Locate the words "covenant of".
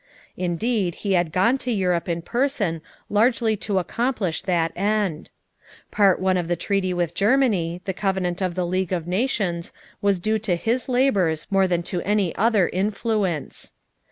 7.93-8.55